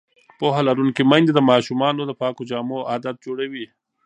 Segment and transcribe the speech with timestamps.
[0.39, 3.65] پوهه لرونکې میندې د ماشومانو د پاکو جامو عادت جوړوي.